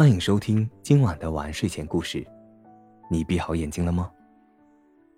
[0.00, 2.26] 欢迎收听今晚的晚睡前故事。
[3.10, 4.10] 你闭好眼睛了吗？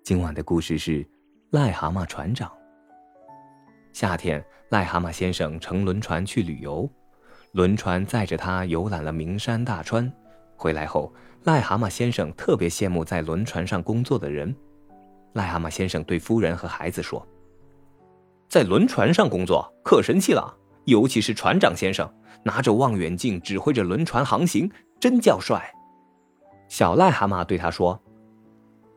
[0.03, 1.07] 今晚的故事是
[1.53, 2.51] 癞蛤蟆船长。
[3.93, 6.85] 夏天，癞蛤蟆先生乘轮船去旅游，
[7.53, 10.11] 轮船载着他游览了名山大川。
[10.57, 11.13] 回来后，
[11.45, 14.53] 癞蛤蟆先生特别羡慕在轮船上工作的人。
[15.33, 17.25] 癞蛤蟆先生对夫人和孩子说
[18.51, 20.53] ：“在轮船上工作可神气了，
[20.85, 22.11] 尤其是船长先生。”
[22.45, 24.69] 拿着望远镜指挥着轮船航行，
[24.99, 25.73] 真叫帅。
[26.67, 27.97] 小癞蛤蟆对他说：“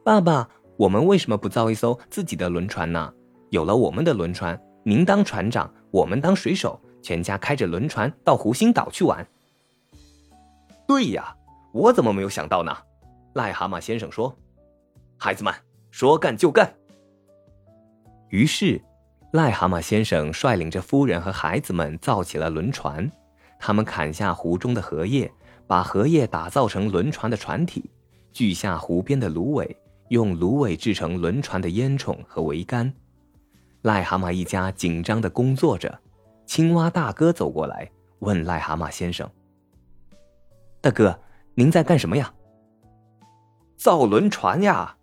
[0.04, 3.14] 爸爸，我们为什么不造一艘自己的轮船呢？
[3.50, 9.24] 有了我们的轮船，您当船长，我们当水手，全家开着轮船到湖心岛去玩。”
[10.88, 11.36] 对呀，
[11.72, 12.76] 我怎么没有想到呢？
[13.34, 14.36] 癞蛤蟆先生说
[15.16, 15.54] ：“孩子们，
[15.92, 16.74] 说干就干。”
[18.30, 18.82] 于是，
[19.36, 23.06] 癞蛤蟆先生率领着夫人和孩子们造起了轮船。
[23.58, 25.30] 他们砍下湖中的荷叶，
[25.66, 27.82] 把荷叶打造成轮船的船体；
[28.32, 29.76] 锯下湖边的芦苇，
[30.08, 32.90] 用芦苇制成轮船的烟囱和桅杆。
[33.82, 36.00] 癞蛤蟆一家紧张的工作着。
[36.46, 39.28] 青蛙大哥走过来，问癞蛤蟆先生
[40.80, 41.18] ：“大哥，
[41.54, 42.32] 您在干什么呀
[43.76, 44.96] ？”“造轮船呀！”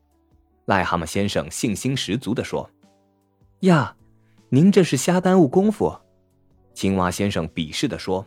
[0.66, 2.68] 癞蛤蟆先生信心十足地说。
[3.62, 3.96] “呀，
[4.54, 5.92] 您这是瞎耽误功夫。”
[6.76, 8.24] 青蛙先生鄙视地说。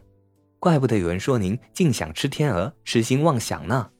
[0.58, 3.90] 怪不得有人说您净想吃天鹅，痴心妄想呢。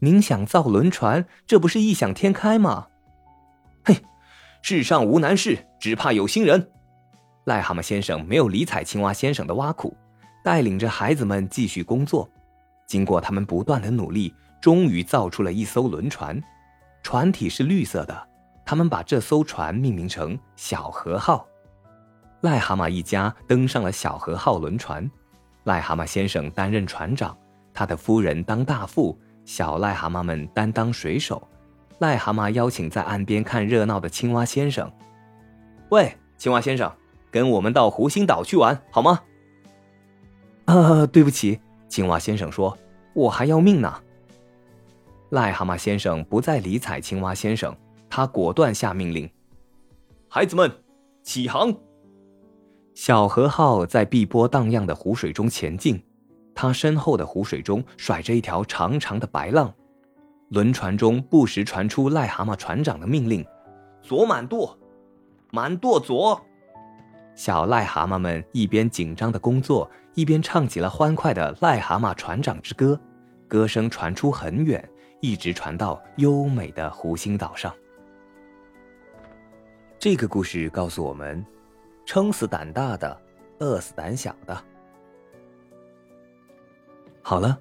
[0.00, 2.88] 您想造轮船，这不是异想天开吗？
[3.82, 3.96] 嘿，
[4.60, 6.70] 世上无难事，只怕有心人。
[7.46, 9.96] 癞蛤蟆先生没有理睬青蛙先生的挖苦，
[10.44, 12.28] 带领着孩子们继续工作。
[12.86, 16.38] 经过他们不断的努力，终于造出了一艘轮船，
[17.02, 18.28] 船体是绿色的。
[18.66, 21.46] 他们把这艘船命名成“小河号”。
[22.42, 25.08] 癞蛤蟆一家登上了小河号轮船。
[25.64, 27.36] 癞蛤蟆先生担任船长，
[27.74, 31.46] 他的夫人当大副，小癞蛤蟆们担当水手。
[32.00, 34.90] 癞蛤蟆邀请在岸边看热闹的青蛙先生
[35.90, 36.90] ：“喂，青蛙先生，
[37.30, 39.20] 跟我们到湖心岛去玩好吗
[40.64, 42.78] ？”“啊，对不起。”青蛙先生说
[43.12, 44.00] ，“我还要命呢。”
[45.30, 47.76] 癞蛤蟆先生不再理睬青蛙先生，
[48.08, 49.30] 他果断下命令
[50.26, 50.72] ：“孩子们，
[51.22, 51.74] 起航！”
[53.02, 55.98] 小河号在碧波荡漾的湖水中前进，
[56.54, 59.72] 它身后的湖水中甩着一条长长的白浪。
[60.50, 63.42] 轮船中不时传出癞蛤蟆船长的命令
[64.04, 64.78] ：“左满舵，
[65.50, 66.38] 满舵左。”
[67.34, 73.00] 小癞蛤蟆们一边紧张的工作，一边唱起了欢快的《癞蛤蟆船长之歌》，
[73.48, 74.86] 歌声传出很远，
[75.22, 77.74] 一直传到优美的湖心岛上。
[79.98, 81.42] 这个故事告诉我们。
[82.10, 83.22] 撑死胆大的，
[83.60, 84.64] 饿死胆小的。
[87.22, 87.56] 好了，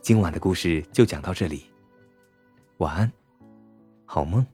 [0.00, 1.68] 今晚的故事就讲到这里。
[2.76, 3.12] 晚安，
[4.06, 4.46] 好梦。